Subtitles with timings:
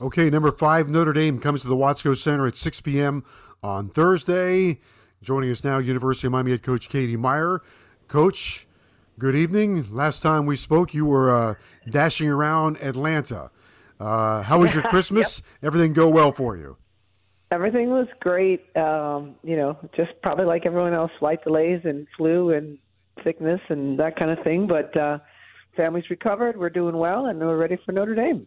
[0.00, 3.22] Okay, number five, Notre Dame comes to the Watsco Center at 6 p.m.
[3.62, 4.80] on Thursday.
[5.22, 7.60] Joining us now, University of Miami head coach Katie Meier.
[8.08, 8.66] Coach,
[9.18, 9.94] good evening.
[9.94, 11.54] Last time we spoke, you were uh,
[11.90, 13.50] dashing around Atlanta.
[14.00, 15.42] Uh, how was your Christmas?
[15.60, 15.66] Yep.
[15.66, 16.78] Everything go well for you?
[17.50, 18.74] Everything was great.
[18.78, 22.78] Um, you know, just probably like everyone else, flight delays and flu and
[23.22, 24.66] sickness and that kind of thing.
[24.66, 25.18] But uh,
[25.76, 26.58] family's recovered.
[26.58, 28.46] We're doing well, and we're ready for Notre Dame.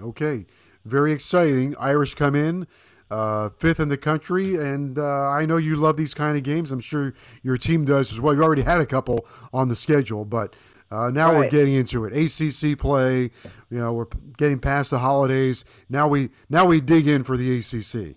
[0.00, 0.46] Okay,
[0.86, 1.74] very exciting.
[1.78, 2.66] Irish come in.
[3.08, 6.72] Uh, fifth in the country, and uh, I know you love these kind of games.
[6.72, 8.34] I'm sure your team does as well.
[8.34, 10.56] You already had a couple on the schedule, but
[10.90, 11.36] uh, now Right.
[11.44, 12.12] we're getting into it.
[12.12, 13.30] ACC play.
[13.70, 14.06] You know, we're
[14.36, 15.64] getting past the holidays.
[15.88, 18.16] Now we now we dig in for the ACC.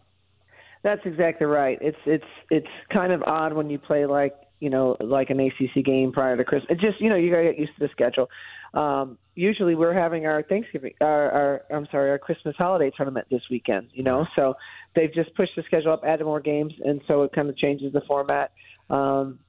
[0.82, 1.78] That's exactly right.
[1.82, 5.86] It's it's it's kind of odd when you play like you know like an ACC
[5.86, 6.72] game prior to Christmas.
[6.72, 8.28] It just you know you gotta get used to the schedule.
[8.74, 13.42] Um, usually we're having our Thanksgiving, our, our I'm sorry, our Christmas holiday tournament this
[13.50, 13.88] weekend.
[13.94, 14.56] You know, so
[14.96, 17.94] they've just pushed the schedule up, added more games, and so it kind of changes
[17.94, 18.52] the format.
[18.90, 19.40] Um,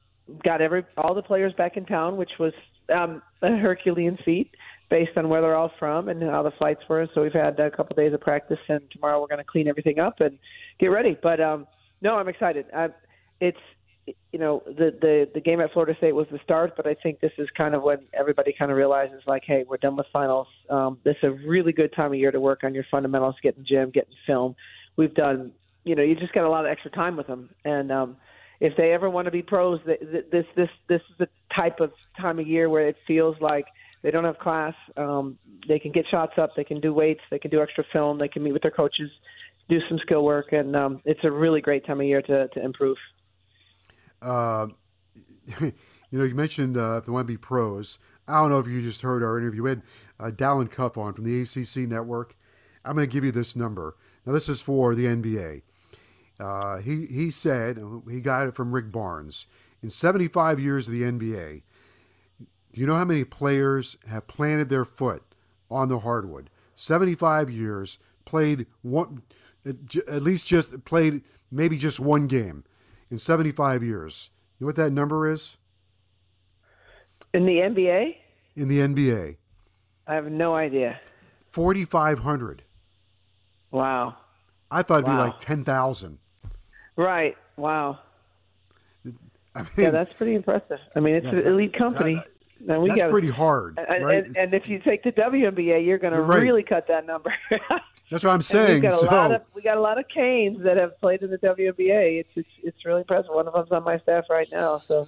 [0.44, 2.52] got every all the players back in town, which was
[2.94, 4.54] um, a Herculean feat
[4.90, 7.08] based on where they're all from and how the flights were.
[7.14, 9.98] So we've had a couple days of practice, and tomorrow we're going to clean everything
[9.98, 10.38] up and
[10.78, 11.18] get ready.
[11.20, 11.66] But um,
[12.00, 12.66] no, I'm excited.
[12.74, 12.88] I,
[13.40, 13.58] it's
[14.32, 17.20] you know the the the game at Florida State was the start, but I think
[17.20, 20.48] this is kind of when everybody kind of realizes like, hey, we're done with finals.
[20.68, 23.64] Um, this is a really good time of year to work on your fundamentals, getting
[23.66, 24.54] gym, getting film.
[24.96, 25.52] We've done,
[25.84, 28.16] you know, you just got a lot of extra time with them, and um,
[28.60, 31.80] if they ever want to be pros, th- th- this this this is the type
[31.80, 33.64] of time of year where it feels like
[34.02, 34.74] they don't have class.
[34.96, 35.38] Um,
[35.68, 38.28] they can get shots up, they can do weights, they can do extra film, they
[38.28, 39.10] can meet with their coaches,
[39.68, 42.62] do some skill work, and um, it's a really great time of year to to
[42.62, 42.96] improve.
[44.22, 44.68] Uh,
[45.60, 45.72] you
[46.12, 47.98] know, you mentioned uh, to be pros.
[48.28, 49.62] I don't know if you just heard our interview.
[49.62, 49.82] We had
[50.18, 52.36] uh, Dalen Cuff on from the ACC network.
[52.84, 53.96] I'm going to give you this number.
[54.24, 55.62] Now, this is for the NBA.
[56.38, 59.46] Uh, he he said he got it from Rick Barnes.
[59.82, 61.62] In 75 years of the NBA,
[62.72, 65.22] do you know how many players have planted their foot
[65.70, 66.48] on the hardwood?
[66.74, 69.22] 75 years, played one,
[69.66, 72.64] at least just played maybe just one game
[73.10, 74.30] in 75 years.
[74.58, 75.58] You know what that number is
[77.32, 78.16] In the NBA,
[78.56, 79.36] in the NBA?
[80.06, 81.00] I have no idea.
[81.50, 82.62] 4,500.
[83.70, 84.16] Wow.
[84.70, 86.18] I thought it'd be like 10,000.
[86.96, 87.36] Right.
[87.56, 87.98] Wow.
[89.54, 90.78] I mean, Yeah, that's pretty impressive.
[90.94, 92.22] I mean, it's Yeah, an elite company.
[92.68, 94.24] And we that's got pretty hard, And, right?
[94.26, 96.42] and, and if you take the WNBA, you're going to right.
[96.42, 97.32] really cut that number.
[98.10, 98.82] That's what I'm saying.
[98.82, 101.22] We've got a So lot of we got a lot of Canes that have played
[101.22, 102.18] in the WNBA.
[102.20, 103.30] It's it's it's really impressive.
[103.32, 104.80] One of them's on my staff right now.
[104.80, 105.06] So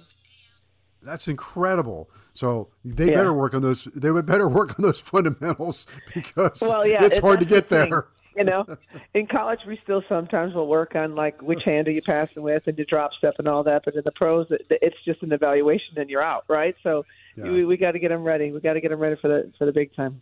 [1.01, 2.09] that's incredible.
[2.31, 3.15] So they Yeah.
[3.17, 3.85] better work on those.
[3.93, 7.67] They would better work on those fundamentals because well, yeah, it's it- hard to get
[7.69, 8.07] the there.
[8.35, 8.65] You know,
[9.13, 12.63] in college we still sometimes will work on like which hand are you passing with
[12.65, 13.83] and your drop step and all that.
[13.85, 16.75] But in the pros, it, it's just an evaluation and you're out, right?
[16.83, 17.05] So
[17.35, 17.51] Yeah.
[17.51, 18.51] we, we got to get them ready.
[18.51, 20.21] We got to get them ready for the for the big time.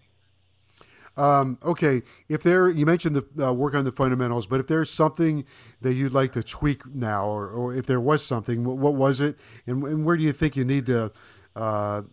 [1.18, 4.90] Um, okay, if there, you mentioned the uh, work on the fundamentals, but if there's
[4.90, 5.44] something
[5.82, 9.20] that you'd like to tweak now, or, or if there was something, what, what was
[9.20, 9.38] it,
[9.68, 11.12] and, and where do you think you need to
[11.58, 12.04] uh,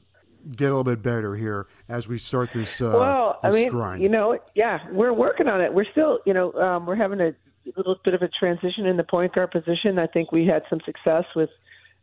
[0.56, 4.02] get a little bit better here as we start this, uh, well, I mean, grind?
[4.02, 5.72] you know, yeah, we're working on it.
[5.72, 7.34] We're still, you know, um, we're having a
[7.76, 9.98] little bit of a transition in the point guard position.
[9.98, 11.50] I think we had some success with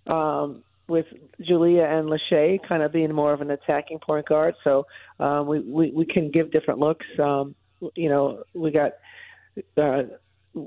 [0.08, 1.08] um, with
[1.42, 4.56] Julia and Lachey kind of being more of an attacking point guard.
[4.64, 4.86] So
[5.20, 7.06] um, we, we we can give different looks.
[7.22, 7.56] Um,
[7.96, 8.94] you know, we got.
[9.78, 10.04] Uh,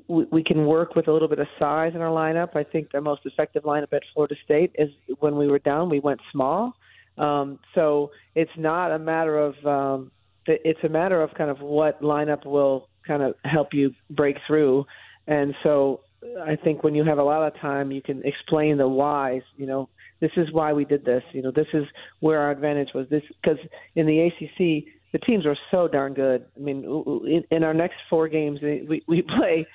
[0.06, 2.54] we, we can work with a little bit of size in our lineup.
[2.54, 5.98] I think the most effective lineup at Florida State is when we were down, we
[5.98, 6.74] went small.
[7.18, 10.10] Um, so it's not a matter of um,
[10.46, 14.84] it's a matter of kind of what lineup will kind of help you break through.
[15.26, 16.00] And so
[16.42, 19.42] I think when you have a lot of time, you can explain the whys.
[19.56, 19.88] You know,
[20.20, 21.22] this is why we did this.
[21.32, 21.84] You know, this is
[22.20, 23.06] where our advantage was.
[23.10, 23.58] This because
[23.94, 26.46] in the ACC, the teams are so darn good.
[26.56, 26.84] I mean,
[27.26, 29.66] in, in our next four games, we we play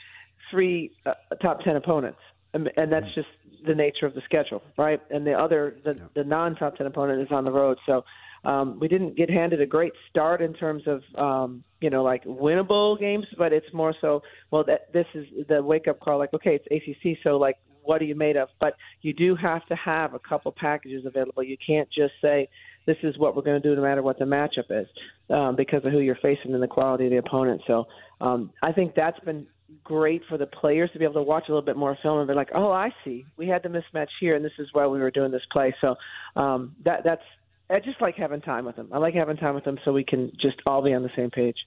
[0.52, 2.20] three uh, top ten opponents,
[2.54, 3.28] and, and that's just
[3.66, 5.02] the nature of the schedule, right?
[5.10, 6.06] And the other, the, yeah.
[6.16, 7.78] the non-top ten opponent is on the road.
[7.86, 8.04] So
[8.46, 12.24] um, we didn't get handed a great start in terms of um, you know like
[12.26, 14.22] winnable games, but it's more so
[14.52, 16.20] well that this is the wake up call.
[16.20, 18.50] Like okay, it's ACC, so like what are you made of?
[18.60, 21.44] But you do have to have a couple packages available.
[21.44, 22.50] You can't just say
[22.86, 24.88] this is what we're going to do no matter what the matchup is
[25.30, 27.62] um, because of who you're facing and the quality of the opponent.
[27.68, 27.86] So
[28.20, 29.48] um, I think that's been
[29.84, 32.28] great for the players to be able to watch a little bit more film and
[32.28, 35.00] be like, oh, I see, we had the mismatch here, and this is why we
[35.00, 35.76] were doing this play.
[35.82, 35.96] So
[36.36, 37.24] um, that that's
[37.70, 38.90] I just like having time with them.
[38.92, 41.32] I like having time with them so we can just all be on the same
[41.32, 41.58] page.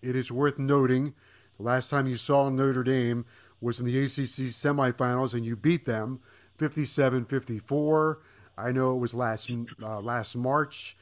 [0.00, 1.14] It is worth noting
[1.56, 3.26] the last time you saw Notre Dame
[3.60, 6.20] was in the ACC semifinals and you beat them
[6.58, 8.16] 57-54.
[8.56, 9.50] I know it was last
[9.82, 10.96] uh, last March.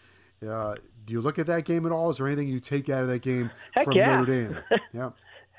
[0.47, 0.75] Uh,
[1.07, 2.11] do you look at that game at all?
[2.11, 4.19] Is there anything you take out of that game Heck from yeah.
[4.19, 4.59] Notre Dame?
[4.93, 5.11] Yeah.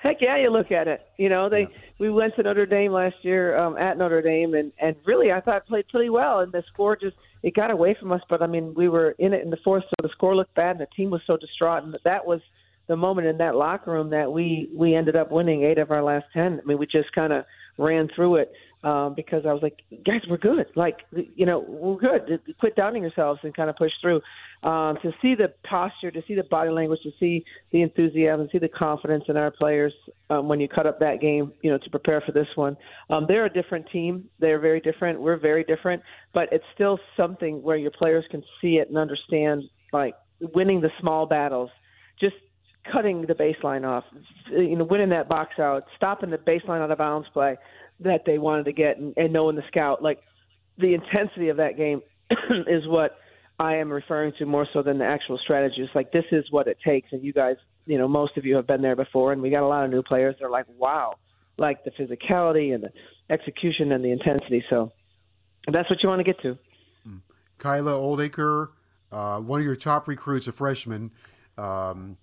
[0.02, 1.02] Heck yeah, you look at it.
[1.18, 1.78] You know, they yeah.
[2.00, 5.42] we went to Notre Dame last year um, at Notre Dame, and and really I
[5.42, 8.22] thought played pretty well, and the score just it got away from us.
[8.30, 10.72] But I mean, we were in it in the fourth, so the score looked bad,
[10.72, 12.42] and the team was so distraught, and that was
[12.88, 16.04] the moment in that locker room that we we ended up winning eight of our
[16.04, 16.60] last ten.
[16.62, 17.46] I mean, we just kind of
[17.78, 18.52] ran through it
[18.84, 20.68] um, because I was like, guys, we're good.
[20.76, 20.98] Like,
[21.36, 22.40] you know, we're good.
[22.60, 24.22] Quit doubting yourselves and kind of push through.
[24.64, 28.58] Um, to see the posture, to see the body language, to see the enthusiasm, see
[28.58, 29.94] the confidence in our players
[30.30, 32.76] um, when you cut up that game, you know, to prepare for this one.
[33.10, 34.26] Um, they're a different team.
[34.40, 35.22] They're very different.
[35.22, 36.02] We're very different,
[36.34, 39.64] but it's still something where your players can see it and understand,
[39.94, 40.16] like
[40.54, 41.70] winning the small battles.
[42.20, 42.36] Just
[42.92, 44.04] cutting the baseline off,
[44.50, 47.58] you know, winning that box out, stopping the baseline out of bounds play
[48.00, 50.20] that they wanted to get, and, and knowing the scout, like
[50.78, 52.02] the intensity of that game
[52.68, 53.18] is what
[53.60, 55.78] I am referring to more so than the actual strategy.
[55.80, 57.56] It's like this is what it takes, and you guys,
[57.86, 59.92] you know, most of you have been there before, and we got a lot of
[59.92, 60.36] new players.
[60.40, 61.16] They're like, wow,
[61.58, 62.92] like the physicality and the
[63.30, 64.64] execution and the intensity.
[64.70, 64.92] So
[65.72, 66.58] that's what you want to get to.
[67.58, 68.70] Kyla Oldacre,
[69.12, 71.12] uh, one of your top recruits, a freshman.
[71.58, 72.18] Um,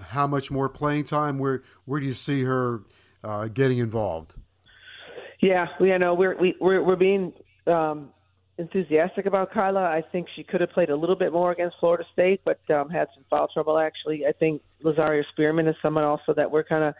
[0.00, 1.38] how much more playing time?
[1.38, 2.82] Where where do you see her
[3.24, 4.34] uh, getting involved?
[5.40, 7.32] Yeah, we know we're we, we're we're being
[7.66, 8.10] um,
[8.58, 9.82] enthusiastic about Kyla.
[9.82, 12.90] I think she could have played a little bit more against Florida State, but um,
[12.90, 13.78] had some foul trouble.
[13.78, 16.94] Actually, I think Lazaria Spearman is someone also that we're kind of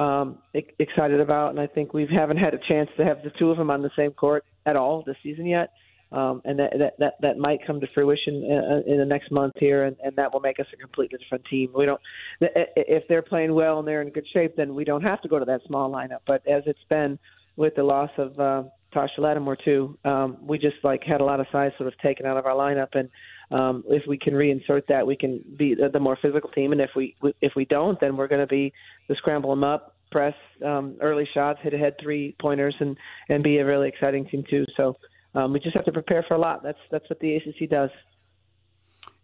[0.00, 0.38] um,
[0.78, 3.56] excited about, and I think we haven't had a chance to have the two of
[3.56, 5.70] them on the same court at all this season yet
[6.12, 9.30] um, and that, that that that might come to fruition in, uh, in the next
[9.32, 11.72] month here, and, and that will make us a completely different team.
[11.76, 12.00] We don't,
[12.40, 15.38] if they're playing well and they're in good shape, then we don't have to go
[15.38, 16.20] to that small lineup.
[16.26, 17.18] But as it's been
[17.56, 18.62] with the loss of uh,
[18.94, 22.24] Tasha Lattimore too, um, we just like had a lot of size sort of taken
[22.24, 23.08] out of our lineup, and
[23.50, 26.72] um, if we can reinsert that, we can be the, more physical team.
[26.72, 28.72] And if we if we don't, then we're going to be
[29.08, 32.96] the scramble them up, press um, early shots, hit ahead three pointers, and
[33.28, 34.64] and be a really exciting team too.
[34.76, 34.96] So
[35.36, 36.62] um, we just have to prepare for a lot.
[36.62, 37.90] That's that's what the ACC does.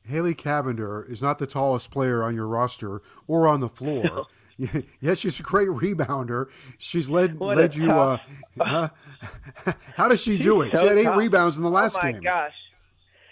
[0.05, 4.27] Haley Cavinder is not the tallest player on your roster or on the floor.
[5.01, 6.49] yes, she's a great rebounder.
[6.79, 7.91] She's led what led you.
[7.91, 8.19] Uh,
[8.61, 8.89] uh,
[9.97, 10.73] how does she do it?
[10.73, 11.19] So she had eight tough.
[11.19, 12.03] rebounds in the last game.
[12.03, 12.23] Oh my game.
[12.23, 12.53] gosh,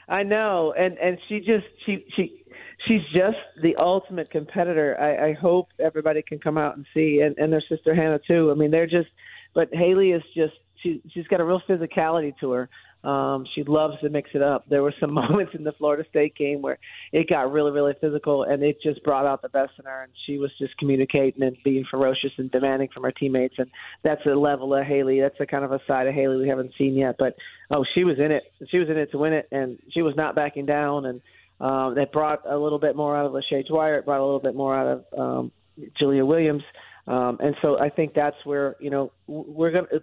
[0.09, 2.43] I know, and and she just she she
[2.89, 4.97] she's just the ultimate competitor.
[4.99, 8.51] I, I hope everybody can come out and see, and and their sister Hanna too.
[8.51, 9.09] I mean, they're just.
[9.53, 12.69] But Haley is just she she's got a real physicality to her.
[13.03, 14.69] Um, she loves to mix it up.
[14.69, 16.79] There were some moments in the Florida State game where
[17.13, 20.03] it got really, really physical, and it just brought out the best in her.
[20.03, 23.55] And she was just communicating and being ferocious and demanding from her teammates.
[23.59, 23.71] And
[24.03, 25.21] that's a level of Haley.
[25.21, 27.17] That's a kind of a side of Haley we haven't seen yet.
[27.19, 27.37] But
[27.71, 28.43] oh, she was in it.
[28.71, 31.07] She was in it to win it, and she was not backing down.
[31.07, 31.21] And
[31.61, 33.99] um, that brought a little bit more out of Lachey Dwyer.
[33.99, 35.53] It brought a little bit more out of um,
[36.01, 36.63] Ja'Leah Williams.
[37.07, 40.03] Um, and so I think that's where you know we're going to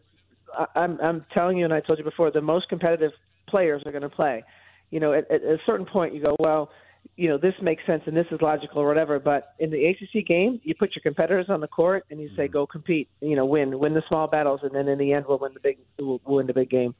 [0.75, 3.12] I'm I'm telling you, and I told you before, the most competitive
[3.48, 4.44] players are going to play.
[4.89, 6.70] You know, at, at a certain point, you go, well,
[7.16, 9.20] you know, this makes sense and this is logical or whatever.
[9.20, 12.44] But in the ACC game, you put your competitors on the court and you say,
[12.44, 12.54] mm-hmm.
[12.54, 13.10] go compete.
[13.22, 15.60] You know, win, win the small battles, and then in the end, we'll win the
[15.60, 16.96] big, we'll win the big game.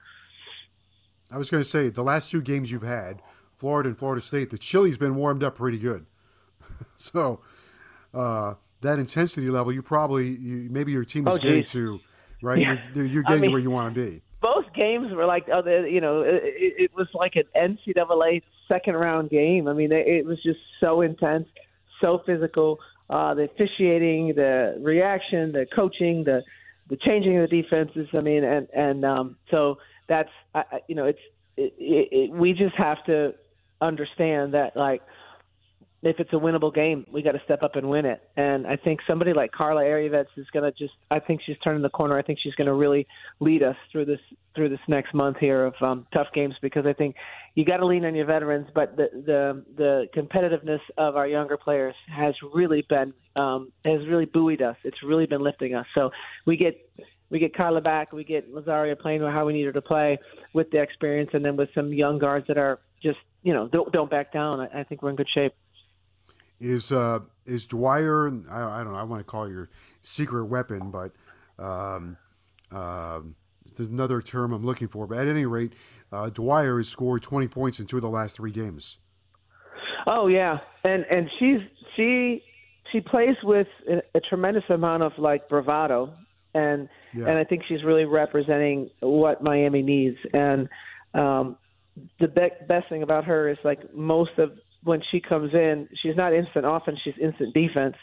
[1.30, 3.22] I was going to say the last two games you've had,
[3.58, 6.06] Florida and Florida State, the chili's been warmed up pretty good.
[6.96, 7.42] so
[8.14, 12.00] uh, that intensity level, you probably you, maybe your team is oh, getting to
[12.42, 12.60] right?
[12.60, 12.78] Yeah.
[12.94, 14.22] You're, you're getting I mean, to where you want to be.
[14.42, 19.30] Both games were like, oh, you know, it, it was like an NCAA second round
[19.30, 19.68] game.
[19.68, 21.48] I mean, it, it was just so intense,
[22.02, 22.80] so physical.
[23.10, 26.44] Uh, the officiating, the reaction, the coaching, the
[26.90, 28.08] the changing of the defenses.
[28.16, 29.78] I mean, and and um, so
[30.08, 31.20] that's I, you know, it's
[31.56, 33.34] it, it, it, we just have to
[33.82, 35.02] understand that like
[36.04, 38.22] if it's a winnable game, we got to step up and win it.
[38.36, 40.94] And I think somebody like Karla Erjavec is going to just.
[41.10, 42.18] I think she's turning the corner.
[42.18, 43.08] I think she's going to really
[43.40, 44.20] lead us through this
[44.56, 47.16] through this next month here of um, tough games because I think
[47.56, 51.58] you got to lean on your veterans, but the the the competitiveness of our younger
[51.58, 54.76] players has really been um, has really buoyed us.
[54.84, 55.88] It's really been lifting us.
[55.96, 56.12] So
[56.46, 56.78] we get
[57.32, 60.20] we get Karla back, we get Lazaria playing how we need her to play
[60.54, 63.92] with the experience, and then with some young guards that are just you know don't
[63.92, 64.60] don't back down.
[64.60, 65.54] I, I think we're in good shape.
[66.60, 68.28] Is uh, is Dwyer?
[68.50, 69.00] I, I don't know.
[69.00, 69.70] I want to call it your
[70.02, 71.12] secret weapon, but
[71.64, 72.18] um,
[72.72, 73.20] uh,
[73.76, 75.06] there's another term I'm looking for.
[75.06, 75.74] But at any rate,
[76.12, 78.98] uh, Dwyer has scored 20 points in two of the last three games.
[80.08, 81.60] Oh yeah, and and she's
[81.96, 82.42] she
[82.92, 86.14] she plays with a, a tremendous amount of like bravado,
[86.54, 87.28] and yeah.
[87.28, 90.18] and I think she's really representing what Miami needs.
[90.34, 90.70] And
[91.14, 91.58] um,
[92.20, 94.52] the be- best thing about her is like most of
[94.88, 97.96] when she comes in, she's not instant offense, she's instant defense,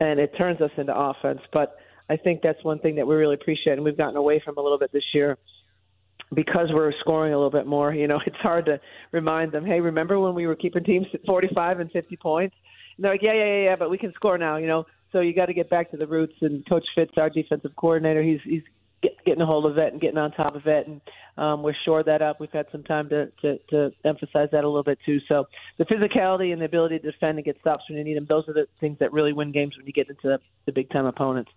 [0.00, 1.40] and it turns us into offense.
[1.52, 1.76] But
[2.10, 4.60] I think that's one thing that we really appreciate, and we've gotten away from a
[4.60, 5.38] little bit this year
[6.34, 7.94] because we're scoring a little bit more.
[7.94, 8.80] You know, it's hard to
[9.12, 12.56] remind them, hey, remember when we were keeping teams at 45 and 50 points?
[12.96, 14.56] And they're like, yeah, yeah, yeah, yeah, but we can score now.
[14.56, 16.34] You know, so you got to get back to the roots.
[16.42, 18.62] And Coach Fitz, our defensive coordinator, he's he's
[19.04, 21.00] get, getting a hold of it and getting on top of it, and
[21.36, 22.40] um, we're shored that up.
[22.40, 25.18] We've had some time to, to to emphasize that a little bit too.
[25.28, 25.44] So
[25.78, 28.48] the physicality and the ability to defend and get stops when you need them, those
[28.48, 31.06] are the things that really win games when you get into the, the big time
[31.06, 31.50] opponents.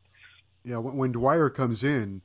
[0.64, 2.22] Yeah, when, when Dwyer comes in,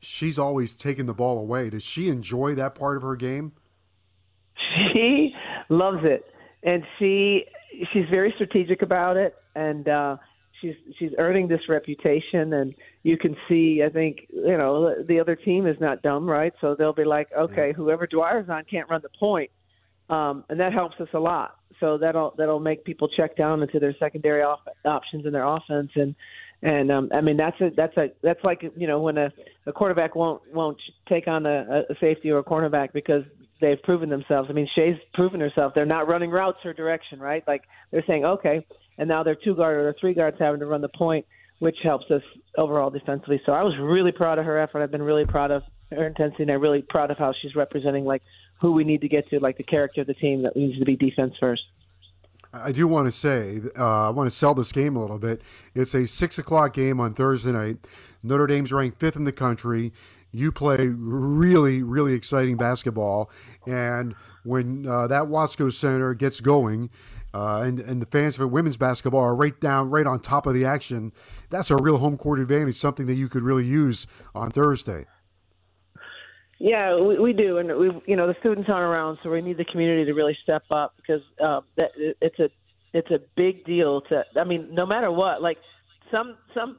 [0.00, 1.70] she's always taking the ball away.
[1.70, 3.52] Does she enjoy that part of her game?
[4.92, 5.32] She
[5.68, 6.24] loves it,
[6.62, 7.44] and she
[7.92, 10.16] she's very strategic about it, and uh,
[10.60, 15.36] she's she's earning this reputation and you can see i think you know the other
[15.36, 16.52] team is not dumb right?
[16.60, 19.50] So they'll be like okay whoever dwyer's on can't run the point.
[20.08, 21.56] Um and that helps us a lot.
[21.80, 25.90] So that'll that'll make people check down into their secondary off, options in their offense.
[25.94, 26.14] And
[26.62, 29.30] and um i mean that's a that's a that's like you know when a
[29.66, 33.22] a quarterback won't won't take on a, a safety or a cornerback because
[33.60, 34.48] they've proven themselves.
[34.50, 35.72] I mean shay's proven herself.
[35.74, 37.42] They're not running routes her direction right?
[37.46, 38.64] Like they're saying okay
[38.98, 41.26] and now they're two guard or three guards having to run the point,
[41.58, 42.22] which helps us
[42.56, 43.40] overall defensively.
[43.46, 44.82] So I was really proud of her effort.
[44.82, 48.04] I've been really proud of her intensity, and I'm really proud of how she's representing
[48.04, 48.22] like
[48.60, 50.84] who we need to get to, like the character of the team that needs to
[50.84, 51.62] be defense first.
[52.52, 55.42] I do want to say, uh, I want to sell this game a little bit.
[55.74, 57.78] It's a six o'clock game on Thursday night.
[58.22, 59.92] Notre Dame's ranked fifth in the country.
[60.32, 63.30] You play really, really exciting basketball,
[63.66, 66.90] and when uh, that Watsco Center gets going,
[67.36, 70.54] uh, and and the fans for women's basketball are right down, right on top of
[70.54, 71.12] the action.
[71.50, 75.04] That's a real home court advantage, something that you could really use on Thursday.
[76.58, 79.58] Yeah, we, we do, and we, you know, the students aren't around, so we need
[79.58, 81.90] the community to really step up because uh, that,
[82.22, 82.48] it's a
[82.94, 84.00] it's a big deal.
[84.08, 85.58] To I mean, no matter what, like
[86.10, 86.78] some some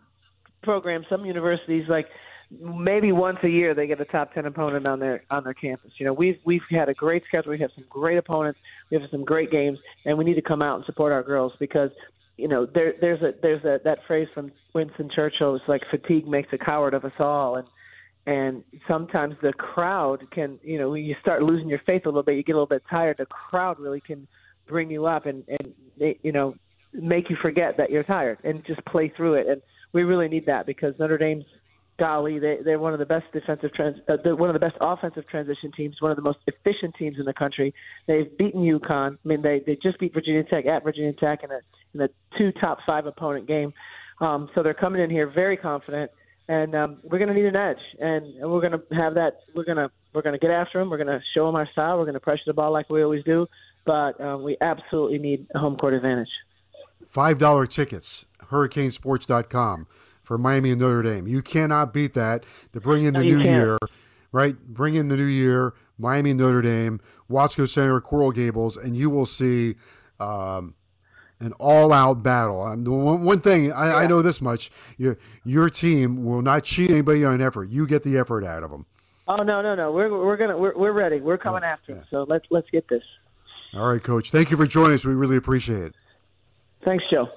[0.64, 2.08] programs, some universities, like
[2.52, 5.92] maybe once a year they get a top ten opponent on their on their campus.
[5.98, 7.52] You know, we've we've had a great schedule.
[7.52, 8.60] We have some great opponents.
[8.90, 11.54] We have some great games, and we need to come out and support our girls
[11.60, 11.90] because
[12.38, 15.56] you know there there's a there's a that phrase from Winston Churchill.
[15.56, 17.68] It's like fatigue makes a coward of us all, and
[18.26, 22.24] and sometimes the crowd can you know when you start losing your faith a little
[22.24, 23.18] bit, you get a little bit tired.
[23.18, 24.28] The crowd really can
[24.68, 26.56] bring you up and and they, you know
[26.94, 29.48] make you forget that you're tired and just play through it.
[29.48, 29.62] And
[29.94, 31.46] we really need that because Notre Dame's
[31.98, 34.78] golly, they they're one of the best defensive trans, uh, they're one of the best
[34.82, 37.74] offensive transition teams, one of the most efficient teams in the country.
[38.08, 39.14] They've beaten UConn.
[39.14, 41.60] I mean, they they just beat Virginia Tech at Virginia Tech in a
[41.94, 43.74] in a two top five opponent game.
[44.20, 46.12] Um, so they're coming in here very confident,
[46.48, 49.42] and um, we're going to need an edge, and, we're going to have that.
[49.56, 50.90] We're going to we're going to get after them.
[50.90, 51.98] We're going to show them our style.
[51.98, 53.48] We're going to pressure the ball like we always do,
[53.86, 56.30] but um, we absolutely need a home court advantage.
[57.06, 58.26] Five dollar tickets.
[58.50, 59.88] HurricaneSports.com
[60.28, 61.26] for Miami and Notre Dame.
[61.26, 62.44] You cannot beat that
[62.74, 63.50] to bring in the no, new can't.
[63.50, 63.78] year,
[64.34, 64.60] right?
[64.68, 67.00] Bring in the new year, Miami and Notre Dame,
[67.32, 69.76] Watsco Center, Coral Gables, and you will see
[70.20, 70.76] um,
[71.40, 72.62] an all-out battle.
[72.62, 73.96] Um, one, one thing I, yeah.
[73.96, 77.70] I, know this much: your your team will not cheat anybody on effort.
[77.70, 78.86] You get the effort out of them.
[79.30, 79.94] Oh no, no, no!
[79.94, 81.22] We're we're gonna we're we're ready.
[81.22, 82.00] We're coming oh, after yeah.
[82.00, 82.08] them.
[82.12, 83.04] So let's let's get this.
[83.74, 84.32] All right, Coach.
[84.32, 85.06] Thank you for joining us.
[85.06, 85.96] We really appreciate it.
[86.84, 87.30] Thanks, Joe.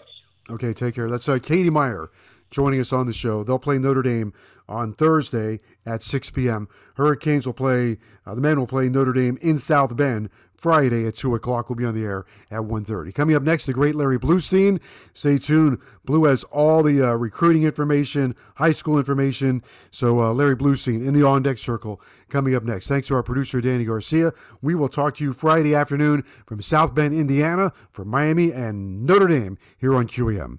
[0.48, 1.08] Okay, take care.
[1.08, 2.10] That's uh, Katie Meier
[2.50, 3.44] joining us on the show.
[3.44, 4.32] They'll play Notre Dame
[4.68, 6.68] on Thursday at 6 p.m.
[6.96, 10.30] Hurricanes will play, uh, the men will play Notre Dame in South Bend
[10.60, 11.68] Friday at 2 o'clock.
[11.68, 13.14] We'll be on the air at 1.30.
[13.14, 14.80] Coming up next, the great Larry Blustein.
[15.14, 15.78] Stay tuned.
[16.04, 19.62] Blue has all the uh, recruiting information, high school information.
[19.90, 22.88] So uh, Larry Blustein in the On Deck Circle coming up next.
[22.88, 24.32] Thanks to our producer, Danny Garcia.
[24.60, 29.28] We will talk to you Friday afternoon from South Bend, Indiana, for Miami and Notre
[29.28, 30.58] Dame here on QEM.